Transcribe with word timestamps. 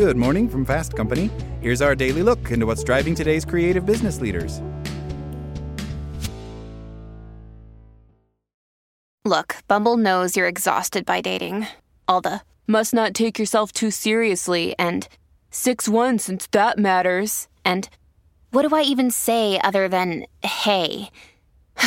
Good 0.00 0.16
morning 0.16 0.48
from 0.48 0.64
Fast 0.64 0.96
Company. 0.96 1.28
Here's 1.60 1.82
our 1.82 1.94
daily 1.94 2.22
look 2.22 2.50
into 2.50 2.64
what's 2.64 2.82
driving 2.82 3.14
today's 3.14 3.44
creative 3.44 3.84
business 3.84 4.18
leaders. 4.18 4.62
Look, 9.26 9.56
Bumble 9.68 9.98
knows 9.98 10.38
you're 10.38 10.48
exhausted 10.48 11.04
by 11.04 11.20
dating. 11.20 11.66
All 12.08 12.22
the 12.22 12.40
must 12.66 12.94
not 12.94 13.12
take 13.12 13.38
yourself 13.38 13.72
too 13.72 13.90
seriously 13.90 14.74
and 14.78 15.06
6 15.50 15.86
1 15.86 16.18
since 16.18 16.46
that 16.46 16.78
matters. 16.78 17.48
And 17.62 17.86
what 18.52 18.66
do 18.66 18.74
I 18.74 18.80
even 18.80 19.10
say 19.10 19.60
other 19.62 19.86
than 19.86 20.24
hey? 20.42 21.10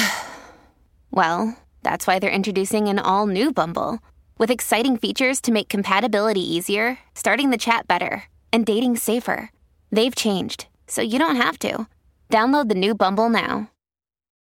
well, 1.09 1.57
that's 1.82 2.05
why 2.05 2.20
they're 2.20 2.30
introducing 2.30 2.88
an 2.89 3.00
all 3.00 3.25
new 3.25 3.52
Bumble 3.52 3.98
with 4.38 4.50
exciting 4.52 4.97
features 4.97 5.41
to 5.41 5.52
make 5.52 5.70
compatibility 5.70 6.41
easier, 6.41 6.97
starting 7.15 7.50
the 7.50 7.57
chat 7.57 7.88
better, 7.88 8.23
and 8.52 8.65
dating 8.65 8.97
safer. 8.97 9.51
They've 9.91 10.15
changed, 10.15 10.68
so 10.87 11.01
you 11.01 11.19
don't 11.19 11.36
have 11.36 11.60
to. 11.60 11.87
Download 12.29 12.69
the 12.69 12.75
new 12.75 12.96
Bumble 12.96 13.29
now. 13.29 13.69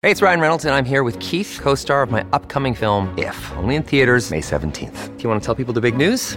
Hey, 0.02 0.10
it's 0.10 0.22
Ryan 0.22 0.40
Reynolds, 0.40 0.64
and 0.64 0.74
I'm 0.74 0.84
here 0.84 1.02
with 1.04 1.18
Keith, 1.20 1.60
co 1.62 1.74
star 1.74 2.02
of 2.02 2.10
my 2.10 2.24
upcoming 2.32 2.74
film, 2.74 3.12
If, 3.18 3.52
only 3.56 3.76
in 3.76 3.82
theaters, 3.82 4.30
May 4.30 4.40
17th. 4.40 5.16
Do 5.16 5.22
you 5.22 5.28
want 5.28 5.42
to 5.42 5.46
tell 5.46 5.54
people 5.54 5.74
the 5.74 5.80
big 5.80 5.96
news? 5.96 6.36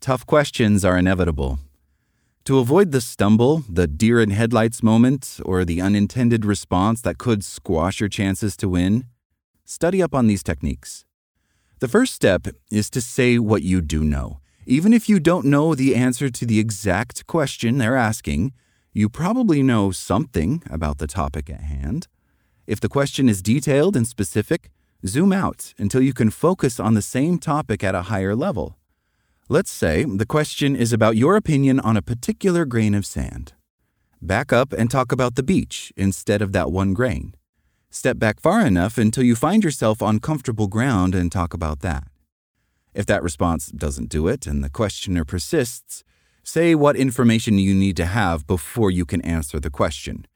tough 0.00 0.26
questions 0.26 0.84
are 0.84 0.98
inevitable. 0.98 1.58
To 2.44 2.58
avoid 2.58 2.92
the 2.92 3.00
stumble, 3.00 3.64
the 3.68 3.86
deer 3.86 4.20
in 4.20 4.30
headlights 4.30 4.82
moment, 4.82 5.38
or 5.44 5.64
the 5.64 5.80
unintended 5.80 6.44
response 6.44 7.02
that 7.02 7.18
could 7.18 7.44
squash 7.44 8.00
your 8.00 8.08
chances 8.08 8.56
to 8.56 8.68
win, 8.68 9.04
study 9.64 10.02
up 10.02 10.14
on 10.14 10.26
these 10.26 10.42
techniques. 10.42 11.04
The 11.80 11.88
first 11.88 12.14
step 12.14 12.48
is 12.70 12.88
to 12.90 13.00
say 13.00 13.38
what 13.38 13.62
you 13.62 13.80
do 13.80 14.02
know. 14.02 14.40
Even 14.66 14.92
if 14.92 15.08
you 15.08 15.20
don't 15.20 15.44
know 15.44 15.74
the 15.74 15.94
answer 15.94 16.30
to 16.30 16.46
the 16.46 16.58
exact 16.58 17.26
question 17.26 17.78
they're 17.78 17.96
asking, 17.96 18.52
you 18.92 19.08
probably 19.08 19.62
know 19.62 19.90
something 19.90 20.62
about 20.70 20.98
the 20.98 21.06
topic 21.06 21.48
at 21.50 21.60
hand. 21.60 22.08
If 22.66 22.80
the 22.80 22.88
question 22.88 23.28
is 23.28 23.42
detailed 23.42 23.94
and 23.96 24.06
specific, 24.06 24.70
zoom 25.06 25.32
out 25.32 25.72
until 25.78 26.02
you 26.02 26.12
can 26.12 26.30
focus 26.30 26.80
on 26.80 26.94
the 26.94 27.02
same 27.02 27.38
topic 27.38 27.84
at 27.84 27.94
a 27.94 28.02
higher 28.02 28.34
level. 28.34 28.76
Let's 29.50 29.70
say 29.70 30.04
the 30.04 30.26
question 30.26 30.76
is 30.76 30.92
about 30.92 31.16
your 31.16 31.34
opinion 31.34 31.80
on 31.80 31.96
a 31.96 32.02
particular 32.02 32.66
grain 32.66 32.94
of 32.94 33.06
sand. 33.06 33.54
Back 34.20 34.52
up 34.52 34.74
and 34.74 34.90
talk 34.90 35.10
about 35.10 35.36
the 35.36 35.42
beach 35.42 35.90
instead 35.96 36.42
of 36.42 36.52
that 36.52 36.70
one 36.70 36.92
grain. 36.92 37.34
Step 37.88 38.18
back 38.18 38.40
far 38.40 38.66
enough 38.66 38.98
until 38.98 39.24
you 39.24 39.34
find 39.34 39.64
yourself 39.64 40.02
on 40.02 40.18
comfortable 40.18 40.66
ground 40.66 41.14
and 41.14 41.32
talk 41.32 41.54
about 41.54 41.80
that. 41.80 42.04
If 42.92 43.06
that 43.06 43.22
response 43.22 43.68
doesn't 43.68 44.10
do 44.10 44.28
it 44.28 44.46
and 44.46 44.62
the 44.62 44.68
questioner 44.68 45.24
persists, 45.24 46.04
say 46.42 46.74
what 46.74 46.96
information 46.96 47.56
you 47.56 47.74
need 47.74 47.96
to 47.96 48.04
have 48.04 48.46
before 48.46 48.90
you 48.90 49.06
can 49.06 49.22
answer 49.22 49.58
the 49.58 49.70
question. 49.70 50.26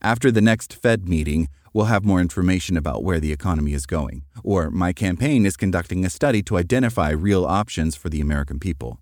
After 0.00 0.30
the 0.30 0.40
next 0.40 0.74
Fed 0.74 1.08
meeting, 1.08 1.48
we'll 1.72 1.86
have 1.86 2.04
more 2.04 2.20
information 2.20 2.76
about 2.76 3.02
where 3.02 3.18
the 3.18 3.32
economy 3.32 3.72
is 3.72 3.84
going, 3.84 4.22
or 4.44 4.70
my 4.70 4.92
campaign 4.92 5.44
is 5.44 5.56
conducting 5.56 6.04
a 6.04 6.10
study 6.10 6.40
to 6.44 6.56
identify 6.56 7.10
real 7.10 7.44
options 7.44 7.96
for 7.96 8.08
the 8.08 8.20
American 8.20 8.60
people. 8.60 9.00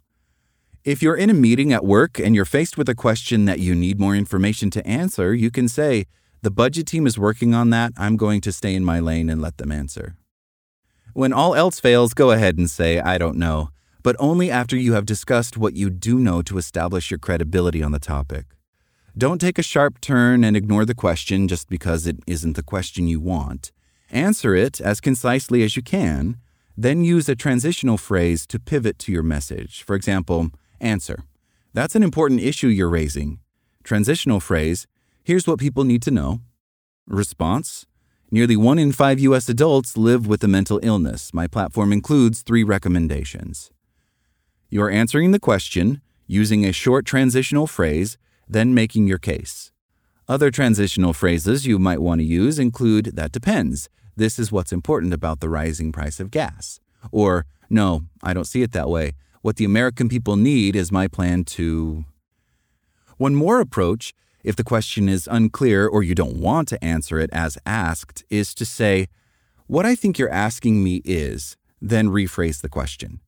If 0.85 1.03
you're 1.03 1.17
in 1.17 1.29
a 1.29 1.35
meeting 1.35 1.73
at 1.73 1.85
work 1.85 2.19
and 2.19 2.35
you're 2.35 2.47
faced 2.47 2.79
with 2.79 2.89
a 2.89 2.95
question 2.95 3.45
that 3.45 3.59
you 3.59 3.75
need 3.75 4.01
more 4.01 4.17
information 4.17 4.71
to 4.71 4.87
answer, 4.87 5.35
you 5.35 5.51
can 5.51 5.69
say, 5.69 6.07
The 6.41 6.51
budget 6.51 6.87
team 6.87 7.07
is 7.07 7.19
working 7.19 7.55
on 7.55 7.69
that. 7.71 7.93
I'm 7.99 8.17
going 8.17 8.41
to 8.43 8.53
stay 8.53 8.75
in 8.75 8.85
my 8.85 8.99
lane 8.99 9.29
and 9.29 9.43
let 9.43 9.59
them 9.59 9.73
answer. 9.73 10.17
When 11.13 11.33
all 11.33 11.55
else 11.55 11.79
fails, 11.79 12.15
go 12.15 12.31
ahead 12.31 12.57
and 12.57 12.71
say, 12.71 13.01
I 13.01 13.19
don't 13.19 13.37
know, 13.37 13.69
but 14.03 14.17
only 14.19 14.51
after 14.51 14.77
you 14.77 14.95
have 14.95 15.05
discussed 15.05 15.59
what 15.59 15.75
you 15.75 15.91
do 15.91 16.19
know 16.19 16.41
to 16.43 16.57
establish 16.57 17.11
your 17.11 17.19
credibility 17.19 17.83
on 17.83 17.93
the 17.93 17.99
topic. 17.99 18.56
Don't 19.19 19.41
take 19.41 19.59
a 19.59 19.63
sharp 19.63 20.03
turn 20.03 20.45
and 20.45 20.55
ignore 20.55 20.85
the 20.85 20.95
question 20.95 21.49
just 21.49 21.71
because 21.71 22.07
it 22.07 22.19
isn't 22.27 22.55
the 22.55 22.63
question 22.63 23.09
you 23.09 23.19
want. 23.19 23.73
Answer 24.11 24.55
it 24.55 24.79
as 24.79 25.01
concisely 25.01 25.63
as 25.63 25.75
you 25.75 25.83
can, 25.83 26.37
then 26.77 27.03
use 27.03 27.27
a 27.27 27.35
transitional 27.35 27.97
phrase 27.97 28.47
to 28.49 28.59
pivot 28.59 28.99
to 28.99 29.13
your 29.13 29.23
message. 29.23 29.83
For 29.83 29.97
example, 29.97 30.51
answer. 30.83 31.25
That's 31.73 31.95
an 31.95 32.03
important 32.03 32.41
issue 32.41 32.69
you're 32.69 32.91
raising. 32.91 33.39
Transitional 33.83 34.39
phrase. 34.39 34.87
Here's 35.25 35.47
what 35.47 35.59
people 35.59 35.85
need 35.85 36.03
to 36.03 36.11
know. 36.11 36.41
Response. 37.07 37.87
Nearly 38.31 38.57
one 38.57 38.79
in 38.79 38.93
five 38.93 39.19
U.S. 39.21 39.49
adults 39.49 39.97
live 39.97 40.27
with 40.27 40.45
a 40.45 40.49
mental 40.49 40.79
illness. 40.83 41.33
My 41.33 41.47
platform 41.47 41.91
includes 41.91 42.43
three 42.43 42.65
recommendations. 42.65 43.71
You're 44.69 44.91
answering 44.91 45.31
the 45.31 45.41
question 45.41 46.03
using 46.27 46.67
a 46.67 46.73
short 46.73 47.07
transitional 47.07 47.67
phrase 47.67 48.19
then 48.49 48.75
making 48.75 49.07
your 49.07 49.19
case. 49.19 49.71
Other 50.29 50.51
transitional 50.51 51.13
phrases 51.13 51.67
you 51.67 51.79
might 51.79 52.01
want 52.01 52.21
to 52.21 52.25
use 52.25 52.59
include 52.59 53.17
that 53.17 53.33
depends. 53.33 53.89
This 54.17 54.39
is 54.39 54.51
what's 54.51 54.73
important 54.73 55.13
about 55.13 55.41
the 55.41 55.49
rising 55.49 55.93
price 55.93 56.19
of 56.19 56.31
gas. 56.31 56.81
Or, 57.13 57.47
no, 57.71 58.03
I 58.23 58.35
don't 58.35 58.47
see 58.47 58.63
it 58.63 58.73
that 58.73 58.89
way. 58.89 59.13
What 59.43 59.57
the 59.57 59.65
American 59.65 60.09
people 60.09 60.37
need 60.37 60.75
is 60.75 60.91
my 60.91 61.07
plan 61.07 61.45
to. 61.45 62.05
One 63.19 63.35
more 63.35 63.61
approach, 63.61 64.13
if 64.43 64.57
the 64.57 64.65
question 64.65 65.09
is 65.09 65.29
unclear 65.31 65.87
or 65.87 66.03
you 66.03 66.15
don't 66.15 66.41
want 66.41 66.69
to 66.69 66.85
answer 66.85 67.21
it 67.21 67.31
as 67.33 67.59
asked, 67.65 68.25
is 68.29 68.55
to 68.55 68.65
say, 68.65 69.07
What 69.67 69.87
I 69.87 69.95
think 69.95 70.19
you're 70.19 70.31
asking 70.31 70.83
me 70.83 71.03
is, 71.05 71.57
then 71.81 72.09
rephrase 72.09 72.63
the 72.63 72.69
question. 72.69 73.21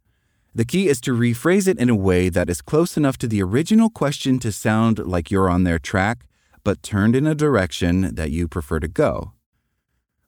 The 0.59 0.65
key 0.65 0.89
is 0.89 1.01
to 1.03 1.13
rephrase 1.13 1.69
it 1.69 1.79
in 1.79 1.89
a 1.89 1.95
way 1.95 2.29
that 2.31 2.51
is 2.51 2.63
close 2.63 2.97
enough 2.97 3.17
to 3.19 3.29
the 3.29 3.41
original 3.41 3.89
question 3.89 4.41
to 4.41 4.51
sound 4.51 4.99
like 4.99 5.31
you're 5.31 5.49
on 5.49 5.63
their 5.63 5.79
track, 5.79 6.27
but 6.65 6.83
turned 6.83 7.15
in 7.15 7.29
a 7.29 7.35
direction 7.37 8.13
that 8.17 8.33
you 8.33 8.49
prefer 8.49 8.81
to 8.81 8.89
go. 8.89 9.35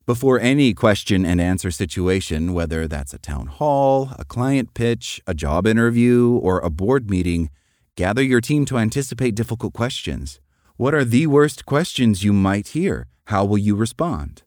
Before 0.06 0.38
any 0.38 0.72
question 0.72 1.26
and 1.26 1.40
answer 1.40 1.72
situation, 1.72 2.52
whether 2.52 2.86
that's 2.86 3.12
a 3.12 3.18
town 3.18 3.48
hall, 3.48 4.10
a 4.20 4.24
client 4.24 4.72
pitch, 4.72 5.20
a 5.26 5.34
job 5.34 5.66
interview, 5.66 6.36
or 6.36 6.60
a 6.60 6.70
board 6.70 7.10
meeting, 7.10 7.50
gather 7.96 8.22
your 8.22 8.40
team 8.40 8.64
to 8.66 8.78
anticipate 8.78 9.34
difficult 9.34 9.72
questions. 9.72 10.38
What 10.76 10.94
are 10.94 11.04
the 11.04 11.26
worst 11.26 11.66
questions 11.66 12.22
you 12.22 12.32
might 12.32 12.68
hear? 12.68 13.08
How 13.24 13.44
will 13.44 13.58
you 13.58 13.74
respond? 13.74 14.44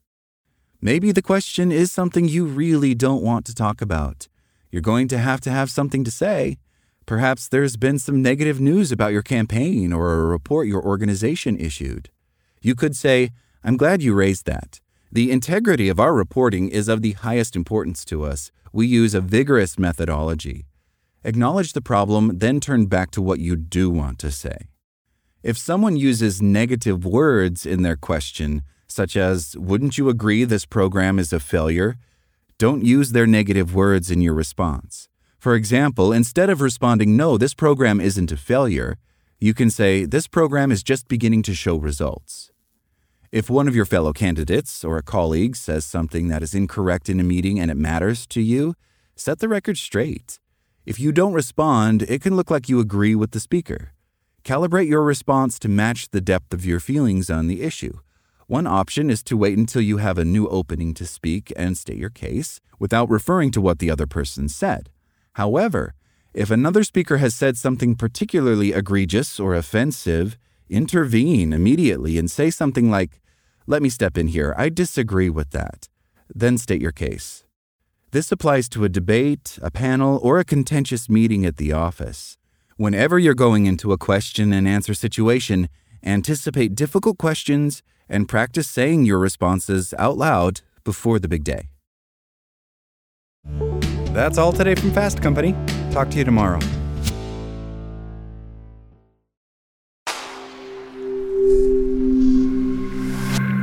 Maybe 0.79 1.11
the 1.11 1.21
question 1.21 1.73
is 1.73 1.91
something 1.91 2.29
you 2.29 2.45
really 2.45 2.95
don't 2.95 3.21
want 3.21 3.45
to 3.47 3.53
talk 3.53 3.81
about. 3.81 4.29
You're 4.73 4.81
going 4.81 5.07
to 5.09 5.19
have 5.19 5.39
to 5.41 5.51
have 5.51 5.69
something 5.69 6.03
to 6.03 6.09
say. 6.09 6.57
Perhaps 7.05 7.47
there's 7.47 7.77
been 7.77 7.99
some 7.99 8.23
negative 8.23 8.59
news 8.59 8.91
about 8.91 9.11
your 9.11 9.21
campaign 9.21 9.93
or 9.93 10.15
a 10.15 10.25
report 10.25 10.67
your 10.67 10.83
organization 10.83 11.59
issued. 11.59 12.09
You 12.59 12.73
could 12.73 12.95
say, 12.95 13.29
I'm 13.63 13.77
glad 13.77 14.01
you 14.01 14.15
raised 14.15 14.47
that. 14.47 14.81
The 15.11 15.29
integrity 15.29 15.89
of 15.89 15.99
our 15.99 16.11
reporting 16.11 16.69
is 16.69 16.87
of 16.87 17.03
the 17.03 17.11
highest 17.11 17.55
importance 17.55 18.03
to 18.05 18.23
us. 18.23 18.51
We 18.71 18.87
use 18.87 19.13
a 19.13 19.21
vigorous 19.21 19.77
methodology. 19.77 20.65
Acknowledge 21.23 21.73
the 21.73 21.81
problem, 21.81 22.39
then 22.39 22.59
turn 22.59 22.87
back 22.87 23.11
to 23.11 23.21
what 23.21 23.39
you 23.39 23.55
do 23.55 23.91
want 23.91 24.17
to 24.19 24.31
say. 24.31 24.69
If 25.43 25.55
someone 25.55 25.97
uses 25.97 26.41
negative 26.41 27.05
words 27.05 27.67
in 27.67 27.83
their 27.83 27.95
question, 27.95 28.63
such 28.87 29.15
as, 29.15 29.55
Wouldn't 29.55 29.99
you 29.99 30.09
agree 30.09 30.45
this 30.45 30.65
program 30.65 31.19
is 31.19 31.31
a 31.31 31.39
failure? 31.39 31.97
Don't 32.63 32.85
use 32.85 33.11
their 33.11 33.27
negative 33.27 33.75
words 33.75 34.09
in 34.09 34.21
your 34.21 34.33
response. 34.33 35.09
For 35.37 35.53
example, 35.53 36.13
instead 36.13 36.49
of 36.49 36.61
responding, 36.61 37.17
No, 37.17 37.37
this 37.37 37.53
program 37.53 37.99
isn't 37.99 38.31
a 38.31 38.37
failure, 38.37 38.95
you 39.37 39.53
can 39.53 39.69
say, 39.69 40.05
This 40.05 40.27
program 40.27 40.71
is 40.71 40.81
just 40.81 41.09
beginning 41.09 41.43
to 41.43 41.53
show 41.53 41.75
results. 41.75 42.51
If 43.33 43.49
one 43.49 43.67
of 43.67 43.75
your 43.75 43.83
fellow 43.83 44.13
candidates 44.13 44.85
or 44.85 44.97
a 44.97 45.03
colleague 45.03 45.57
says 45.57 45.83
something 45.83 46.29
that 46.29 46.41
is 46.41 46.55
incorrect 46.55 47.09
in 47.09 47.19
a 47.19 47.23
meeting 47.33 47.59
and 47.59 47.69
it 47.69 47.75
matters 47.75 48.25
to 48.27 48.41
you, 48.41 48.75
set 49.13 49.39
the 49.39 49.49
record 49.49 49.77
straight. 49.77 50.39
If 50.85 51.01
you 51.01 51.11
don't 51.11 51.33
respond, 51.33 52.03
it 52.03 52.21
can 52.21 52.37
look 52.37 52.49
like 52.49 52.69
you 52.69 52.79
agree 52.79 53.13
with 53.13 53.31
the 53.31 53.41
speaker. 53.41 53.91
Calibrate 54.45 54.87
your 54.87 55.03
response 55.03 55.59
to 55.59 55.67
match 55.67 56.11
the 56.11 56.21
depth 56.21 56.53
of 56.53 56.65
your 56.65 56.79
feelings 56.79 57.29
on 57.29 57.47
the 57.47 57.61
issue. 57.61 57.99
One 58.47 58.67
option 58.67 59.09
is 59.09 59.23
to 59.23 59.37
wait 59.37 59.57
until 59.57 59.81
you 59.81 59.97
have 59.97 60.17
a 60.17 60.25
new 60.25 60.47
opening 60.47 60.93
to 60.95 61.05
speak 61.05 61.53
and 61.55 61.77
state 61.77 61.97
your 61.97 62.09
case 62.09 62.59
without 62.77 63.09
referring 63.09 63.51
to 63.51 63.61
what 63.61 63.79
the 63.79 63.89
other 63.89 64.07
person 64.07 64.49
said. 64.49 64.89
However, 65.33 65.93
If 66.33 66.49
another 66.49 66.83
speaker 66.83 67.17
has 67.17 67.35
said 67.35 67.57
something 67.57 67.93
particularly 67.93 68.73
egregious 68.73 69.39
or 69.39 69.53
offensive, 69.53 70.35
intervene 70.67 71.53
immediately 71.53 72.17
and 72.17 72.29
say 72.29 72.49
something 72.49 72.89
like, 72.89 73.21
Let 73.67 73.83
me 73.83 73.89
step 73.89 74.17
in 74.17 74.29
here. 74.29 74.55
I 74.57 74.69
disagree 74.69 75.29
with 75.29 75.51
that. 75.51 75.89
Then 76.33 76.57
state 76.57 76.81
your 76.81 76.91
case. 76.91 77.43
This 78.11 78.31
applies 78.31 78.67
to 78.69 78.83
a 78.83 78.89
debate, 78.89 79.59
a 79.61 79.69
panel, 79.69 80.19
or 80.23 80.39
a 80.39 80.43
contentious 80.43 81.07
meeting 81.07 81.45
at 81.45 81.57
the 81.57 81.71
office. 81.71 82.37
Whenever 82.77 83.19
you're 83.19 83.35
going 83.35 83.67
into 83.67 83.91
a 83.91 83.97
question 83.97 84.51
and 84.53 84.67
answer 84.67 84.95
situation, 84.95 85.69
anticipate 86.03 86.75
difficult 86.75 87.17
questions 87.17 87.83
and 88.09 88.27
practice 88.27 88.67
saying 88.67 89.05
your 89.05 89.19
responses 89.19 89.93
out 89.97 90.17
loud 90.17 90.61
before 90.83 91.19
the 91.19 91.27
big 91.27 91.43
day. 91.43 91.69
That's 94.13 94.37
all 94.37 94.53
today 94.53 94.75
from 94.75 94.91
Fast 94.91 95.21
Company. 95.21 95.55
Talk 95.91 96.09
to 96.11 96.17
you 96.17 96.23
tomorrow. 96.23 96.59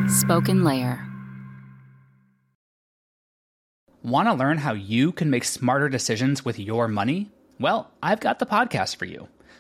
Spoken 0.08 0.64
Layer. 0.64 1.06
Want 4.02 4.28
to 4.28 4.34
learn 4.34 4.58
how 4.58 4.72
you 4.72 5.12
can 5.12 5.28
make 5.28 5.44
smarter 5.44 5.88
decisions 5.88 6.44
with 6.44 6.58
your 6.58 6.88
money? 6.88 7.30
Well, 7.58 7.90
I've 8.02 8.20
got 8.20 8.38
the 8.38 8.46
podcast 8.46 8.96
for 8.96 9.04
you. 9.04 9.28